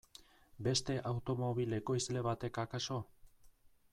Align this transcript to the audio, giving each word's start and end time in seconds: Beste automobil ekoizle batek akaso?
Beste 0.67 0.95
automobil 1.09 1.77
ekoizle 1.79 2.25
batek 2.29 2.61
akaso? 2.65 3.01